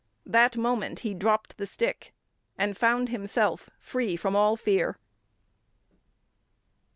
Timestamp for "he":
1.01-1.13